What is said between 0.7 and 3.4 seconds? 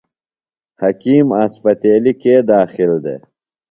حکیم اسپتیلیۡ کے داخل دےۡ؟